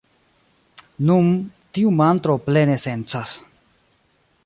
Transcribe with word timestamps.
Nun, 1.09 1.27
tiu 1.79 1.93
mantro 1.99 2.39
plene 2.49 2.81
sencas. 2.89 3.39